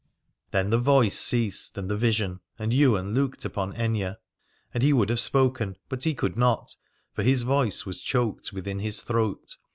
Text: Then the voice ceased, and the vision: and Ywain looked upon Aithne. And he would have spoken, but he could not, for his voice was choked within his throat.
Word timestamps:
Then 0.49 0.71
the 0.71 0.79
voice 0.79 1.19
ceased, 1.19 1.77
and 1.77 1.87
the 1.87 1.95
vision: 1.95 2.39
and 2.57 2.73
Ywain 2.73 3.13
looked 3.13 3.45
upon 3.45 3.73
Aithne. 3.75 4.15
And 4.73 4.81
he 4.81 4.93
would 4.93 5.09
have 5.09 5.19
spoken, 5.19 5.75
but 5.89 6.05
he 6.05 6.15
could 6.15 6.35
not, 6.35 6.75
for 7.13 7.21
his 7.21 7.43
voice 7.43 7.85
was 7.85 8.01
choked 8.01 8.51
within 8.51 8.79
his 8.79 9.03
throat. 9.03 9.57